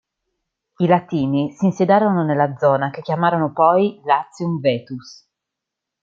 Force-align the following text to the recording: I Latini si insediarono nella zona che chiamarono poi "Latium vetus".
I 0.77 0.87
Latini 0.87 1.51
si 1.51 1.65
insediarono 1.65 2.23
nella 2.25 2.57
zona 2.57 2.89
che 2.89 3.03
chiamarono 3.03 3.53
poi 3.53 4.01
"Latium 4.03 4.59
vetus". 4.59 5.29